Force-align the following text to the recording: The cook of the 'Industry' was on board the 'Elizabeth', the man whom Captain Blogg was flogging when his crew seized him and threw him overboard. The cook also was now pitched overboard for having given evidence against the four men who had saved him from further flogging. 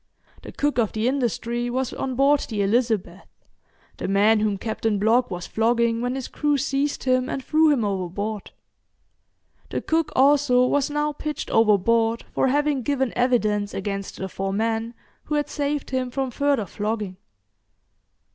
The 0.41 0.51
cook 0.51 0.79
of 0.79 0.93
the 0.93 1.07
'Industry' 1.07 1.69
was 1.69 1.93
on 1.93 2.15
board 2.15 2.39
the 2.49 2.63
'Elizabeth', 2.63 3.27
the 3.97 4.07
man 4.07 4.39
whom 4.39 4.57
Captain 4.57 4.97
Blogg 4.99 5.29
was 5.29 5.45
flogging 5.45 6.01
when 6.01 6.15
his 6.15 6.27
crew 6.27 6.57
seized 6.57 7.03
him 7.03 7.29
and 7.29 7.45
threw 7.45 7.69
him 7.69 7.85
overboard. 7.85 8.49
The 9.69 9.79
cook 9.79 10.11
also 10.15 10.65
was 10.65 10.89
now 10.89 11.13
pitched 11.13 11.51
overboard 11.51 12.25
for 12.31 12.47
having 12.47 12.81
given 12.81 13.13
evidence 13.15 13.75
against 13.75 14.15
the 14.17 14.27
four 14.27 14.51
men 14.51 14.95
who 15.25 15.35
had 15.35 15.49
saved 15.49 15.91
him 15.91 16.09
from 16.09 16.31
further 16.31 16.65
flogging. 16.65 17.17